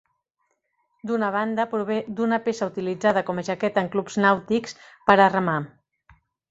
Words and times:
D'una 1.11 1.29
banda 1.35 1.67
prové 1.75 1.99
d'una 2.21 2.41
peça 2.47 2.69
utilitzada 2.73 3.25
com 3.31 3.43
a 3.43 3.47
jaqueta 3.53 3.85
en 3.87 3.95
clubs 3.97 4.21
nàutics, 4.27 4.79
per 5.11 5.21
a 5.21 5.33
remar. 5.39 5.61